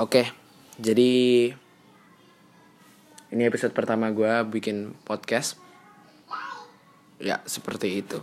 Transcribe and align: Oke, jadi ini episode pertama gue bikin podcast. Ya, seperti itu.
Oke, 0.00 0.32
jadi 0.80 1.12
ini 3.28 3.42
episode 3.44 3.76
pertama 3.76 4.08
gue 4.08 4.32
bikin 4.48 4.96
podcast. 5.04 5.60
Ya, 7.20 7.44
seperti 7.44 8.00
itu. 8.00 8.16